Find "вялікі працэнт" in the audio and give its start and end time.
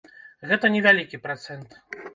0.87-1.81